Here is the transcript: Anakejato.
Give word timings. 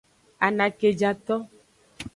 Anakejato. 0.45 1.35